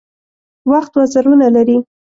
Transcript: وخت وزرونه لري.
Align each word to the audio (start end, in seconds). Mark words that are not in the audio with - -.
وخت 0.69 0.93
وزرونه 0.99 1.47
لري. 1.55 1.77